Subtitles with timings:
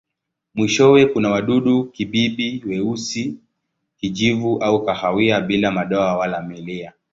[0.55, 3.37] Mwishowe kuna wadudu-kibibi weusi,
[3.97, 6.93] kijivu au kahawia bila madoa wala milia.